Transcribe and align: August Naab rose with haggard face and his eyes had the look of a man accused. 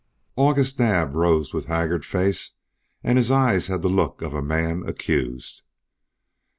August 0.35 0.79
Naab 0.79 1.13
rose 1.13 1.53
with 1.53 1.67
haggard 1.67 2.03
face 2.03 2.57
and 3.03 3.19
his 3.19 3.29
eyes 3.29 3.67
had 3.67 3.83
the 3.83 3.87
look 3.87 4.23
of 4.23 4.33
a 4.33 4.41
man 4.41 4.81
accused. 4.87 5.61